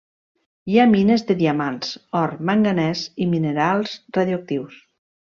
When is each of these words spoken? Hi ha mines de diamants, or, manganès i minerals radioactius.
Hi 0.71 0.77
ha 0.77 0.85
mines 0.93 1.23
de 1.31 1.35
diamants, 1.41 1.91
or, 2.21 2.33
manganès 2.49 3.03
i 3.25 3.27
minerals 3.35 3.93
radioactius. 4.19 4.81